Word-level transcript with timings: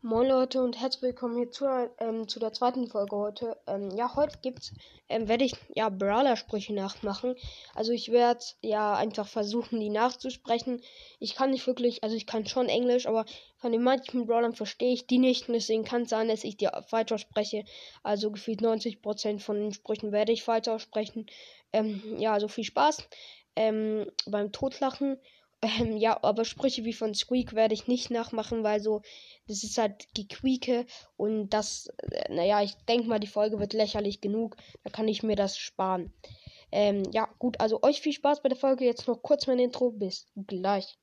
Moin 0.00 0.28
Leute 0.28 0.62
und 0.62 0.80
herzlich 0.80 1.02
willkommen 1.02 1.36
hier 1.36 1.50
zu, 1.50 1.66
ähm, 1.98 2.28
zu 2.28 2.38
der 2.38 2.52
zweiten 2.52 2.86
Folge 2.86 3.16
heute. 3.16 3.56
Ähm, 3.66 3.90
ja, 3.96 4.14
heute 4.14 4.38
gibt's, 4.40 4.72
ähm, 5.08 5.26
werde 5.26 5.44
ich 5.44 5.54
ja 5.74 5.88
Brawler-Sprüche 5.88 6.72
nachmachen. 6.72 7.34
Also 7.74 7.90
ich 7.90 8.12
werde 8.12 8.44
ja 8.62 8.94
einfach 8.94 9.26
versuchen, 9.26 9.80
die 9.80 9.90
nachzusprechen. 9.90 10.82
Ich 11.18 11.34
kann 11.34 11.50
nicht 11.50 11.66
wirklich, 11.66 12.04
also 12.04 12.14
ich 12.14 12.28
kann 12.28 12.46
schon 12.46 12.68
Englisch, 12.68 13.08
aber 13.08 13.24
von 13.56 13.72
den 13.72 13.82
manchen 13.82 14.26
Brawlern 14.26 14.54
verstehe 14.54 14.92
ich 14.92 15.08
die 15.08 15.18
nicht. 15.18 15.48
Und 15.48 15.54
deswegen 15.54 15.82
kann 15.82 16.02
es 16.02 16.10
sein, 16.10 16.28
dass 16.28 16.44
ich 16.44 16.56
die 16.56 16.68
falsch 16.86 17.10
ausspreche. 17.10 17.64
Also 18.04 18.30
gefühlt 18.30 18.60
90% 18.60 19.40
von 19.40 19.56
den 19.56 19.72
Sprüchen 19.72 20.12
werde 20.12 20.30
ich 20.30 20.44
falsch 20.44 20.68
aussprechen. 20.68 21.26
Ähm, 21.72 22.18
ja, 22.18 22.34
also 22.34 22.46
viel 22.46 22.62
Spaß 22.62 23.02
ähm, 23.56 24.06
beim 24.26 24.52
Totlachen. 24.52 25.18
Ähm, 25.60 25.96
ja, 25.96 26.22
aber 26.22 26.44
Sprüche 26.44 26.84
wie 26.84 26.92
von 26.92 27.14
Squeak 27.14 27.54
werde 27.54 27.74
ich 27.74 27.88
nicht 27.88 28.10
nachmachen, 28.10 28.62
weil 28.62 28.80
so, 28.80 29.02
das 29.48 29.64
ist 29.64 29.76
halt 29.76 30.06
Gequieke 30.14 30.86
und 31.16 31.50
das, 31.50 31.88
äh, 32.10 32.32
naja, 32.32 32.62
ich 32.62 32.74
denke 32.88 33.08
mal, 33.08 33.18
die 33.18 33.26
Folge 33.26 33.58
wird 33.58 33.72
lächerlich 33.72 34.20
genug. 34.20 34.56
Da 34.84 34.90
kann 34.90 35.08
ich 35.08 35.22
mir 35.24 35.34
das 35.36 35.58
sparen. 35.58 36.12
Ähm, 36.70 37.02
ja, 37.12 37.28
gut, 37.38 37.60
also 37.60 37.82
euch 37.82 38.00
viel 38.00 38.12
Spaß 38.12 38.42
bei 38.42 38.48
der 38.48 38.58
Folge. 38.58 38.84
Jetzt 38.84 39.08
noch 39.08 39.22
kurz 39.22 39.46
mein 39.46 39.58
Intro. 39.58 39.90
Bis 39.90 40.26
gleich. 40.46 40.96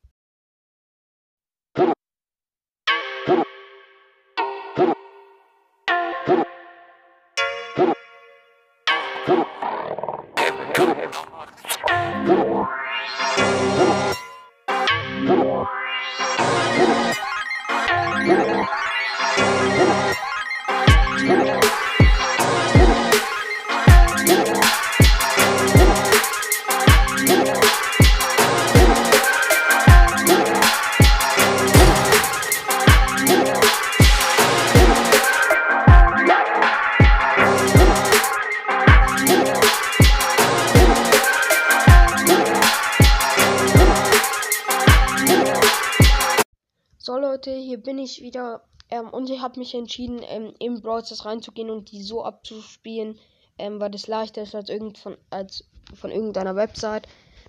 Hier 47.75 47.83
bin 47.83 47.97
ich 47.97 48.21
wieder 48.21 48.61
ähm, 48.89 49.09
und 49.09 49.29
ich 49.29 49.41
habe 49.41 49.59
mich 49.59 49.75
entschieden, 49.75 50.21
ähm, 50.23 50.53
in 50.59 50.81
Brawl 50.81 51.03
reinzugehen 51.03 51.69
und 51.69 51.91
die 51.91 52.01
so 52.01 52.23
abzuspielen, 52.23 53.19
ähm, 53.57 53.81
weil 53.81 53.91
das 53.91 54.07
leichter 54.07 54.43
ist 54.43 54.55
als, 54.55 54.69
irgend 54.69 54.97
von, 54.97 55.17
als 55.29 55.65
von 55.93 56.09
irgendeiner 56.09 56.55
Website. 56.55 57.05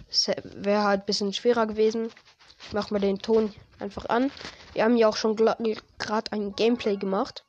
Das 0.09 0.29
wäre 0.43 0.83
halt 0.83 1.03
ein 1.03 1.07
bisschen 1.07 1.33
schwerer 1.33 1.67
gewesen. 1.67 2.11
Ich 2.67 2.73
mache 2.73 2.93
mal 2.93 2.99
den 2.99 3.19
Ton 3.19 3.55
einfach 3.79 4.07
an. 4.07 4.33
Wir 4.73 4.83
haben 4.83 4.97
ja 4.97 5.09
auch 5.09 5.17
schon 5.17 5.37
gerade 5.37 6.33
ein 6.33 6.57
Gameplay 6.57 6.97
gemacht. 6.97 7.45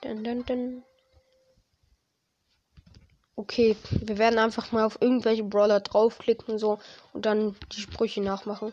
Dun, 0.00 0.24
dun, 0.24 0.46
dun. 0.46 0.84
Okay, 3.34 3.76
wir 3.90 4.16
werden 4.16 4.38
einfach 4.38 4.72
mal 4.72 4.86
auf 4.86 5.02
irgendwelche 5.02 5.44
Brawler 5.44 5.80
draufklicken 5.80 6.58
so 6.58 6.78
und 7.12 7.26
dann 7.26 7.54
die 7.72 7.80
Sprüche 7.82 8.22
nachmachen. 8.22 8.72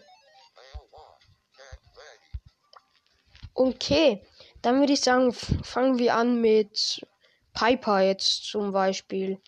Okay, 3.56 4.26
dann 4.62 4.80
würde 4.80 4.94
ich 4.94 5.02
sagen, 5.02 5.32
fangen 5.32 6.00
wir 6.00 6.16
an 6.16 6.42
mit 6.42 7.06
Piper 7.54 8.02
jetzt 8.02 8.46
zum 8.46 8.72
Beispiel. 8.72 9.40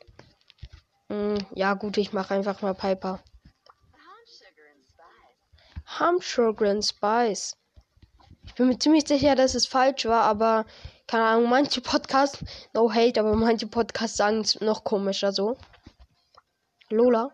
Hm, 1.09 1.38
ja 1.55 1.73
gut, 1.73 1.97
ich 1.97 2.13
mache 2.13 2.35
einfach 2.35 2.61
mal 2.61 2.75
Piper. 2.75 3.19
Ham 5.99 6.19
Sugar 6.21 6.69
and 6.69 6.85
Spice. 6.85 7.57
Ich 8.45 8.53
bin 8.55 8.67
mir 8.67 8.77
ziemlich 8.77 9.07
sicher, 9.07 9.35
dass 9.35 9.55
es 9.55 9.65
falsch 9.65 10.05
war, 10.05 10.23
aber 10.23 10.65
keine 11.07 11.25
Ahnung, 11.25 11.49
manche 11.49 11.81
Podcasts, 11.81 12.44
no 12.73 12.91
hate, 12.91 13.19
aber 13.19 13.35
manche 13.35 13.67
Podcasts 13.67 14.17
sagen 14.17 14.41
es 14.41 14.59
noch 14.61 14.83
komischer 14.83 15.31
so. 15.31 15.57
Lola. 16.89 17.31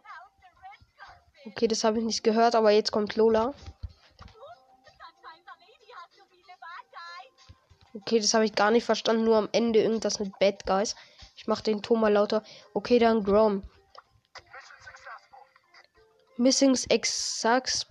Okay, 1.46 1.68
das 1.68 1.84
habe 1.84 2.00
ich 2.00 2.06
nicht 2.06 2.24
gehört, 2.24 2.56
aber 2.56 2.72
jetzt 2.72 2.92
kommt 2.92 3.16
Lola. 3.16 3.54
Okay, 7.94 8.20
das 8.20 8.34
habe 8.34 8.46
ich 8.46 8.56
gar 8.56 8.72
nicht 8.72 8.86
verstanden. 8.86 9.24
Nur 9.24 9.38
am 9.38 9.50
Ende 9.52 9.82
irgendwas 9.82 10.20
mit 10.20 10.38
Bad 10.40 10.66
Guys. 10.66 10.96
Ich 11.36 11.48
mache 11.48 11.64
den 11.64 11.82
Ton 11.82 12.00
mal 12.00 12.14
lauter. 12.14 12.44
Okay, 12.74 13.00
dann 13.00 13.24
Grom. 13.24 13.64
Missing 16.38 16.78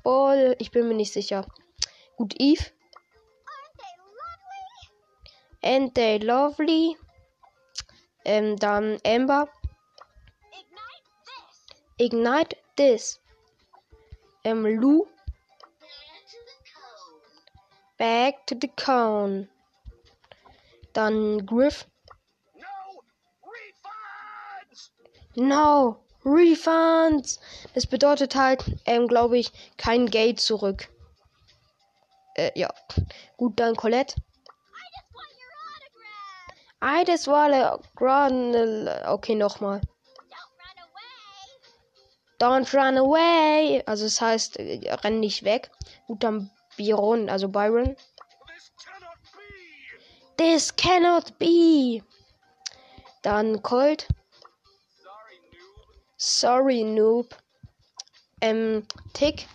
Ball. 0.02 0.56
Ich 0.58 0.70
bin 0.70 0.88
mir 0.88 0.94
nicht 0.94 1.12
sicher. 1.12 1.46
Gut, 2.16 2.34
Eve. 2.38 2.64
And 5.62 5.94
they 5.94 6.18
lovely. 6.18 6.96
Ähm, 8.24 8.56
dann 8.56 8.98
Amber. 9.04 9.48
Ignite 11.98 12.56
this. 12.76 13.20
Ähm, 14.44 14.64
Lou. 14.64 15.06
Back 17.98 18.46
to 18.46 18.56
the 18.58 18.68
cone. 18.68 19.48
Dann 20.92 21.46
Griff. 21.46 21.86
No, 25.36 26.04
Refunds. 26.24 27.40
Das 27.74 27.86
bedeutet 27.86 28.34
halt, 28.34 28.64
ähm, 28.84 29.06
glaube 29.06 29.38
ich, 29.38 29.52
kein 29.76 30.06
Geld 30.06 30.40
zurück. 30.40 30.88
Äh, 32.34 32.50
ja. 32.54 32.68
Gut, 33.36 33.58
dann 33.60 33.76
Colette. 33.76 34.16
I 36.82 37.04
just 37.06 37.26
want 37.26 37.54
a 37.54 39.12
Okay, 39.12 39.34
nochmal. 39.34 39.80
Don't 42.40 42.72
run 42.72 42.96
away. 42.96 43.82
Also 43.84 44.06
es 44.06 44.14
das 44.14 44.22
heißt, 44.22 44.56
äh, 44.58 44.90
renn 44.90 45.20
nicht 45.20 45.44
weg. 45.44 45.70
Gut, 46.06 46.24
dann 46.24 46.50
Byron, 46.76 47.28
also 47.28 47.48
Byron. 47.48 47.96
This 50.40 50.70
cannot 50.74 51.38
be. 51.38 52.02
Dann 53.20 53.62
Colt. 53.62 54.08
Sorry, 56.16 56.82
Noob. 56.82 57.36
Ähm, 58.40 58.86
Tick. 59.12 59.46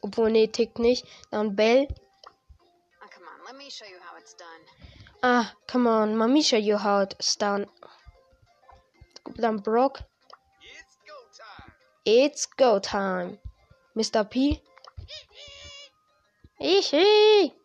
Obwohl, 0.00 0.32
nee, 0.32 0.48
Tick 0.48 0.80
nicht. 0.80 1.06
Dann 1.30 1.54
Bell. 1.54 1.86
Oh, 1.86 3.08
come 3.08 3.24
on, 3.24 3.46
let 3.46 3.56
me 3.56 3.70
show 3.70 3.84
you 3.86 4.00
how 4.00 4.18
it's 4.18 4.34
done. 4.34 4.62
Ah, 5.22 5.54
come 5.68 5.86
on, 5.86 6.18
let 6.18 6.28
me 6.28 6.42
show 6.42 6.56
you 6.58 6.76
how 6.76 7.02
it's 7.02 7.36
done. 7.36 7.68
Dann 9.36 9.62
Brock. 9.62 10.02
It's 10.60 10.98
go 11.06 11.14
time. 11.38 11.72
It's 12.04 12.46
go 12.46 12.80
time. 12.80 13.38
Mr. 13.94 14.28
P. 14.28 14.60
Ihi. 16.60 17.61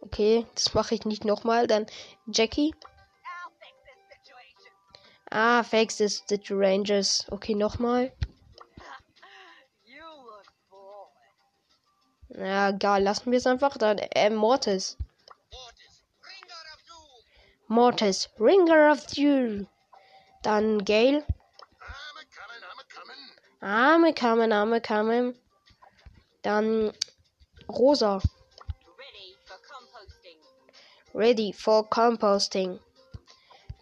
Okay, 0.00 0.46
das 0.54 0.74
mache 0.74 0.94
ich 0.94 1.04
nicht 1.04 1.24
nochmal. 1.24 1.66
Dann 1.66 1.86
Jackie. 2.26 2.74
Ah, 5.30 5.62
fix 5.62 5.96
this 5.96 6.24
Rangers. 6.50 7.26
Okay, 7.30 7.54
nochmal. 7.54 8.12
Ja, 12.30 12.70
egal, 12.70 13.02
lassen 13.02 13.30
wir 13.30 13.38
es 13.38 13.46
einfach. 13.46 13.76
Dann 13.76 13.98
äh, 13.98 14.30
Mortis. 14.30 14.96
Mortis, 17.66 18.30
Ringer 18.40 18.92
of 18.92 19.06
Doom. 19.08 19.66
Dann 20.42 20.84
Gale. 20.84 21.24
I'm 23.60 24.04
a 24.04 24.12
coming, 24.12 24.52
I'm 24.52 24.72
a 24.72 24.80
coming. 24.80 25.34
Dann 26.42 26.92
Rosa. 27.68 28.20
Ready 31.18 31.52
for 31.52 31.90
composting. 31.90 32.78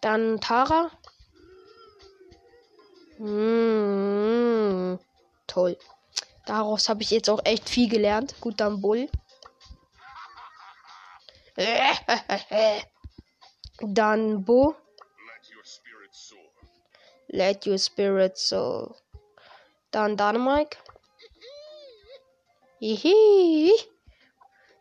Dann 0.01 0.41
Tara. 0.41 0.91
Mmh, 3.19 4.99
toll. 5.47 5.77
Daraus 6.47 6.89
habe 6.89 7.03
ich 7.03 7.11
jetzt 7.11 7.29
auch 7.29 7.45
echt 7.45 7.69
viel 7.69 7.91
gelernt. 7.91 8.35
Gut, 8.41 8.59
dann 8.59 8.81
Bull. 8.81 9.11
Dann 13.81 14.45
Bo. 14.45 14.75
Let 17.29 17.67
your 17.67 17.79
spirit 17.79 18.39
soar. 18.39 18.97
Dann 19.91 20.17
Dynamite. 20.17 20.79
Hihi. 22.79 23.73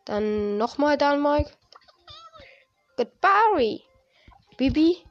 Dann 0.06 0.58
nochmal 0.58 0.98
Dynamite. 0.98 1.52
Goodbye. 2.98 3.82
Bibi. 4.58 5.06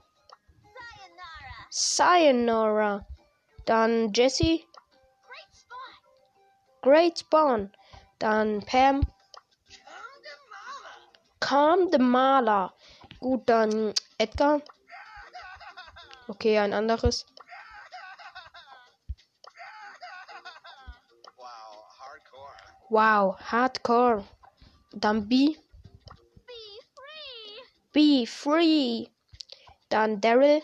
Sayonara. 1.70 3.06
Dann 3.66 4.12
Jesse. 4.12 4.64
Great 6.82 7.19
Spawn. 7.19 7.72
Dann 8.19 8.60
Pam. 8.62 9.02
Calm 11.40 11.90
the 11.92 11.98
Maler. 11.98 12.72
Gut, 13.20 13.48
dann 13.48 13.92
Edgar. 14.19 14.62
Okay, 16.28 16.58
ein 16.58 16.72
anderes. 16.72 17.26
Wow, 21.37 21.84
hardcore. 21.98 22.54
Wow, 22.88 23.37
Hardcore. 23.40 24.25
Dann 24.92 25.28
B. 25.28 25.56
Be 27.94 28.26
free. 28.26 29.06
Dann 29.88 30.20
Daryl. 30.20 30.61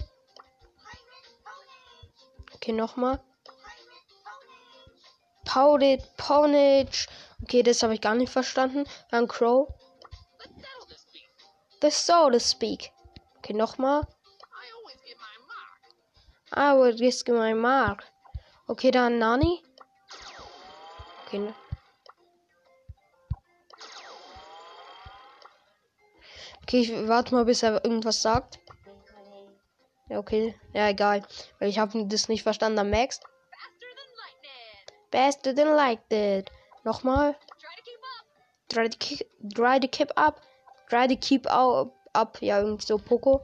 Okay, 2.55 2.73
nochmal. 2.73 3.21
Powdered 5.45 6.03
Ponage. 6.17 7.07
Okay, 7.43 7.63
das 7.63 7.83
habe 7.83 7.95
ich 7.95 8.01
gar 8.01 8.15
nicht 8.15 8.33
verstanden. 8.33 8.85
Dann 9.11 9.29
Crow. 9.29 9.69
The 11.81 11.91
so 11.91 12.29
to 12.31 12.39
speak. 12.39 12.93
Okay, 13.39 13.55
nochmal. 13.55 14.07
I 16.53 16.75
would 16.75 17.01
risk 17.01 17.29
my 17.29 17.55
mark. 17.55 18.05
Okay, 18.67 18.91
dann 18.91 19.19
Nani. 19.19 19.63
Okay. 21.27 21.55
Okay, 26.71 26.83
ich 26.83 27.09
warte 27.09 27.35
mal, 27.35 27.45
bis 27.45 27.65
er 27.65 27.85
irgendwas 27.85 28.23
sagt. 28.23 28.61
Ja, 30.09 30.21
okay. 30.21 30.55
Ja, 30.73 30.89
egal. 30.89 31.27
Weil 31.59 31.69
ich 31.69 31.81
habe 31.81 32.07
das 32.07 32.29
nicht 32.29 32.45
verstanden. 32.45 32.77
Dann 32.77 32.91
Max. 32.91 33.19
Faster 35.11 35.53
than 35.53 35.75
lightning. 35.75 36.45
Nochmal. 36.85 37.35
Try 37.59 37.75
to 37.75 37.83
keep 37.83 37.99
up. 38.05 39.49
Try 39.53 39.81
to, 39.81 39.89
keep, 39.89 40.13
up. 40.17 40.41
Try 40.89 41.09
to 41.09 41.17
keep 41.17 41.45
up. 41.51 41.93
up. 42.13 42.41
Ja, 42.41 42.61
irgendwie 42.61 42.87
so 42.87 42.99
Poco. 42.99 43.43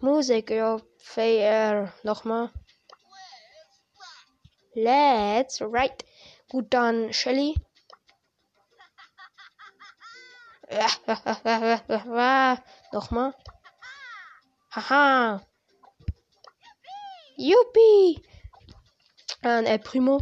Musik, 0.00 0.48
ja. 0.48 0.80
Fair. 0.96 1.92
Nochmal. 2.02 2.50
Let's 4.72 5.60
right. 5.60 6.02
Gut, 6.48 6.72
dann 6.72 7.12
Shelly. 7.12 7.56
Nochmal. 12.92 13.34
Haha. 14.70 15.40
Yuppie. 17.36 18.22
Dann 19.42 19.66
El 19.66 19.78
Primo. 19.80 20.20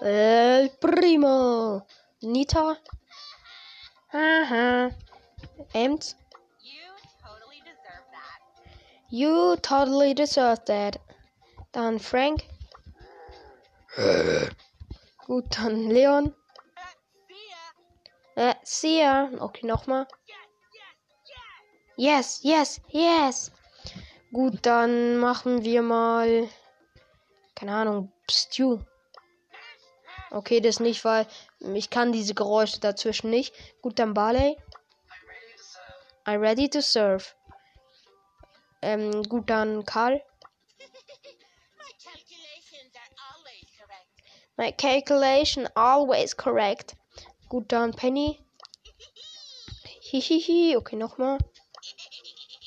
El 0.00 0.70
primo. 0.80 1.86
Nita. 2.22 2.76
Haha. 4.12 4.90
Ems. 5.72 6.14
You 9.10 9.56
totally 9.62 10.14
deserve 10.14 10.64
that. 10.66 11.00
Dann 11.72 11.98
Frank. 11.98 12.46
Gut, 15.26 15.58
dann 15.58 15.88
Leon. 15.90 16.34
See 18.62 19.00
ya. 19.00 19.28
Äh. 19.28 19.36
Okay, 19.40 19.66
nochmal. 19.66 20.06
Yes, 21.96 22.40
yes, 22.42 22.80
yes. 22.88 23.52
Gut, 24.32 24.66
dann 24.66 25.16
machen 25.18 25.64
wir 25.64 25.82
mal. 25.82 26.48
Keine 27.54 27.74
Ahnung, 27.74 28.12
Stew. 28.28 28.80
Okay, 30.30 30.60
das 30.60 30.80
nicht, 30.80 31.04
weil 31.04 31.26
ich 31.60 31.90
kann 31.90 32.10
diese 32.12 32.34
Geräusche 32.34 32.80
dazwischen 32.80 33.30
nicht. 33.30 33.54
Gut, 33.80 33.98
dann 34.00 34.14
Barley. 34.14 34.58
I'm 35.06 35.20
ready 35.20 35.48
to 35.56 35.62
serve. 35.62 36.26
I 36.26 36.36
ready 36.36 36.68
to 36.68 36.80
serve. 36.80 37.24
Ähm, 38.82 39.22
gut, 39.22 39.48
dann 39.48 39.84
Karl. 39.84 40.20
My 42.06 42.10
calculations 42.12 42.94
are 42.96 43.12
always 43.32 43.66
correct. 43.78 44.08
My 44.58 44.70
calculation 44.72 45.68
always 45.74 46.34
correct. 46.34 46.96
Gut, 47.48 47.72
dann 47.72 47.92
Penny. 47.92 48.40
Hihihi. 50.10 50.76
Okay, 50.76 50.96
nochmal. 50.96 51.38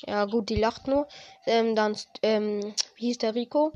Ja, 0.06 0.24
gut, 0.24 0.48
die 0.48 0.56
lacht 0.56 0.86
nur. 0.86 1.06
Ähm, 1.46 1.74
dann, 1.76 1.96
ähm, 2.22 2.74
wie 2.96 3.06
hieß 3.06 3.18
der 3.18 3.34
Rico? 3.34 3.72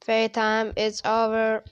Playtime 0.00 0.72
is 0.76 1.04
over. 1.04 1.62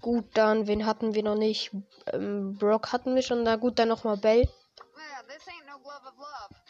Gut, 0.00 0.24
dann, 0.34 0.66
wen 0.66 0.86
hatten 0.86 1.14
wir 1.14 1.22
noch 1.22 1.34
nicht? 1.34 1.72
Ähm, 2.12 2.56
Brock 2.58 2.92
hatten 2.92 3.14
wir 3.14 3.22
schon. 3.22 3.42
Na 3.42 3.56
gut, 3.56 3.78
dann 3.78 3.88
nochmal 3.88 4.16
Bell. 4.16 4.48
Well, 4.94 5.22
this 5.26 5.46
ain't 5.48 5.66
no 5.66 5.78
glove 5.78 6.06
of 6.06 6.16
love. 6.16 6.60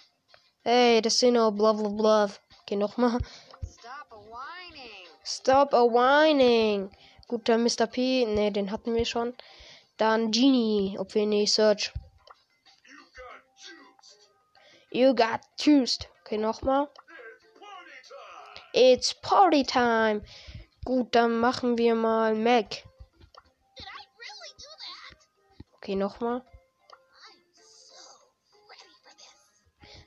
Hey, 0.64 1.00
das 1.02 1.18
sind 1.18 1.34
nur 1.34 1.52
blah 1.52 1.72
blah 1.72 1.88
blah. 1.88 2.30
Okay, 2.62 2.76
nochmal. 2.76 3.18
Stop 5.28 5.74
a 5.74 5.84
whining. 5.84 5.88
Stop 5.88 5.90
a 5.90 5.94
whining. 5.94 6.90
Gut, 7.28 7.48
dann 7.48 7.64
Mr. 7.64 7.88
P. 7.88 8.24
Ne, 8.24 8.52
den 8.52 8.70
hatten 8.70 8.94
wir 8.94 9.04
schon. 9.04 9.34
Dann 9.96 10.30
Genie. 10.30 10.96
Ob 10.98 11.14
wir 11.14 11.26
nicht 11.26 11.52
Search. 11.52 11.92
You 14.92 15.12
got 15.12 15.40
juiced. 15.58 16.08
Okay, 16.20 16.38
nochmal. 16.38 16.88
It's 18.72 19.14
party 19.14 19.64
time. 19.64 20.22
Gut, 20.84 21.12
dann 21.16 21.40
machen 21.40 21.76
wir 21.76 21.96
mal 21.96 22.36
Mac. 22.36 22.70
Did 22.70 22.84
I 23.84 24.04
really 24.20 24.52
do 24.56 24.70
that? 24.78 25.76
Okay, 25.78 25.96
nochmal. 25.96 26.42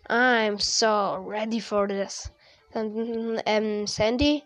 I'm 0.08 0.58
so 0.60 1.16
ready 1.28 1.60
for 1.60 1.88
this. 1.88 2.32
Dann, 2.72 3.42
ähm, 3.46 3.86
Sandy. 3.86 4.44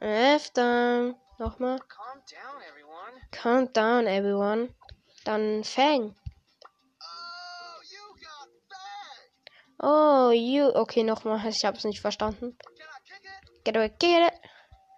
Time. 0.00 0.08
F-Time. 0.08 1.16
Nochmal. 1.38 1.78
Calm 1.88 2.22
down, 2.30 2.62
everyone. 2.68 3.20
Count 3.30 3.72
down, 3.76 4.06
everyone. 4.06 4.74
Dann 5.24 5.64
Fang. 5.64 6.14
Oh, 9.80 10.30
you. 10.30 10.30
Oh, 10.30 10.30
you. 10.30 10.74
Okay, 10.74 11.02
nochmal. 11.02 11.46
Ich 11.48 11.64
hab's 11.64 11.84
nicht 11.84 12.00
verstanden. 12.00 12.56
Get 13.64 13.76
away, 13.76 13.90
kick 13.90 14.10
it. 14.10 14.32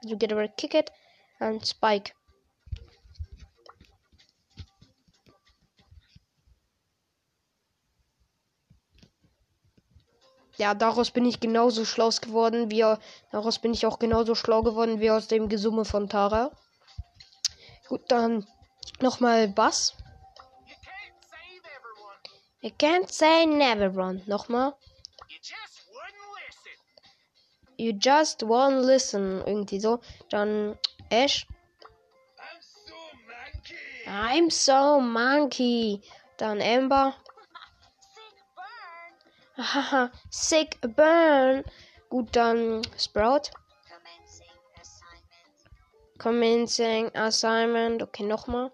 You 0.02 0.16
get 0.16 0.32
away, 0.32 0.48
kick 0.56 0.74
it. 0.74 0.90
Und 1.40 1.66
Spike. 1.66 2.12
Ja, 10.60 10.74
daraus 10.74 11.10
bin 11.10 11.24
ich 11.24 11.40
genauso 11.40 11.86
schlau 11.86 12.10
geworden, 12.10 12.70
wie 12.70 12.84
daraus 13.32 13.58
bin 13.60 13.72
ich 13.72 13.86
auch 13.86 13.98
genauso 13.98 14.34
schlau 14.34 14.60
geworden 14.60 15.00
wie 15.00 15.10
aus 15.10 15.26
dem 15.26 15.48
Gesumme 15.48 15.86
von 15.86 16.06
Tara. 16.06 16.50
Gut, 17.88 18.02
dann 18.08 18.46
nochmal 19.00 19.48
Bass. 19.48 19.94
You 22.60 22.70
can't 22.78 23.10
say 23.10 23.46
never 23.46 23.88
run. 23.88 24.20
Nochmal. 24.26 24.74
You 27.78 27.92
just 27.92 28.42
won't 28.42 28.84
listen. 28.84 29.42
Irgendwie 29.46 29.80
so. 29.80 30.00
Dann 30.28 30.78
Ash. 31.08 31.46
I'm 32.36 32.60
so 32.60 34.10
I'm 34.10 34.50
so 34.50 35.00
monkey. 35.00 36.00
monkey. 36.00 36.02
Dann 36.36 36.60
Amber. 36.60 37.14
Haha. 39.60 40.10
Sick 40.30 40.78
burn. 40.80 41.64
Gut, 42.08 42.34
dann 42.34 42.82
Sprout. 42.98 43.50
Commencing 46.18 47.14
assignment. 47.14 48.02
Okay, 48.02 48.24
nochmal. 48.24 48.72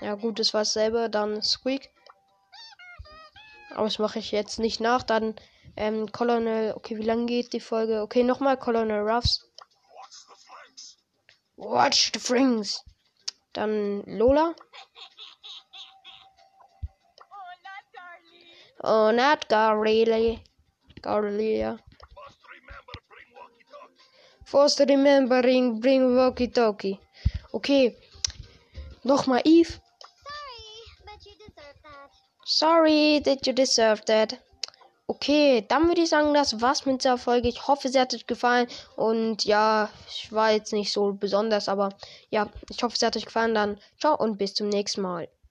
Ja, 0.00 0.14
gut, 0.14 0.38
das 0.38 0.52
war 0.52 0.62
dasselbe. 0.62 1.08
Dann 1.08 1.42
Squeak. 1.42 1.90
Aber 3.70 3.84
das 3.84 3.98
mache 3.98 4.18
ich 4.18 4.32
jetzt 4.32 4.58
nicht 4.58 4.80
nach. 4.80 5.02
Dann 5.02 5.36
ähm, 5.76 6.10
Colonel. 6.10 6.74
Okay, 6.74 6.96
wie 6.96 7.02
lange 7.02 7.26
geht 7.26 7.52
die 7.52 7.60
Folge? 7.60 8.02
Okay, 8.02 8.24
nochmal 8.24 8.56
Colonel 8.56 9.08
Ruffs. 9.08 9.48
Watch 9.94 10.26
the 10.28 10.34
flanks. 10.44 10.96
Watch 11.56 12.10
the 12.12 12.20
Frings. 12.20 12.84
Dann 13.52 14.02
Lola. 14.06 14.54
Oh, 18.82 19.10
not 19.10 19.48
bring 19.48 20.40
walkie 23.36 23.64
First 24.44 24.80
remembering, 24.80 25.80
bring 25.80 26.16
walkie 26.16 26.48
talkie. 26.48 27.00
Okay. 27.52 27.96
Nochmal 29.04 29.42
Eve. 29.44 29.80
Sorry, 32.44 33.20
that. 33.24 33.46
You 33.46 33.52
deserve 33.52 34.04
that. 34.06 34.38
Okay, 35.08 35.64
dann 35.68 35.86
würde 35.86 36.02
ich 36.02 36.10
sagen, 36.10 36.34
das 36.34 36.60
war's 36.60 36.84
mit 36.86 37.02
dieser 37.02 37.18
Folge. 37.18 37.48
Ich 37.48 37.68
hoffe, 37.68 37.88
sie 37.88 38.00
hat 38.00 38.14
euch 38.14 38.26
gefallen. 38.26 38.66
Und 38.96 39.44
ja, 39.44 39.90
ich 40.08 40.32
war 40.32 40.52
jetzt 40.52 40.72
nicht 40.72 40.92
so 40.92 41.12
besonders, 41.12 41.68
aber 41.68 41.90
ja, 42.30 42.48
ich 42.70 42.82
hoffe, 42.82 42.96
es 42.96 43.02
hat 43.02 43.16
euch 43.16 43.26
gefallen. 43.26 43.54
Dann 43.54 43.78
ciao 44.00 44.16
und 44.16 44.38
bis 44.38 44.54
zum 44.54 44.68
nächsten 44.68 45.02
Mal. 45.02 45.28